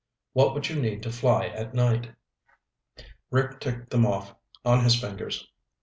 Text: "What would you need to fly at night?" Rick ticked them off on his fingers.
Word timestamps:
"What 0.33 0.55
would 0.55 0.67
you 0.67 0.81
need 0.81 1.03
to 1.03 1.11
fly 1.11 1.45
at 1.49 1.75
night?" 1.75 2.15
Rick 3.29 3.59
ticked 3.59 3.91
them 3.91 4.03
off 4.03 4.33
on 4.65 4.83
his 4.83 4.99
fingers. 4.99 5.47